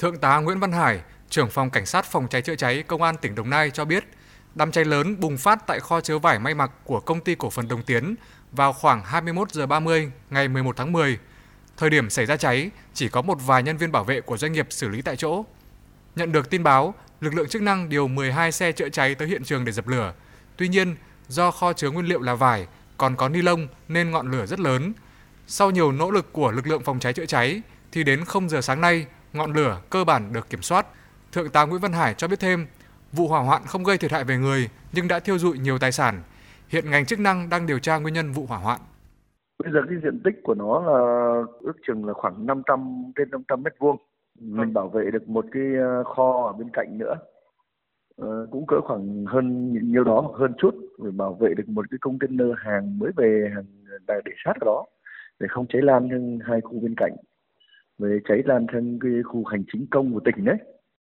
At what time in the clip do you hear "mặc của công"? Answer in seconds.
6.54-7.20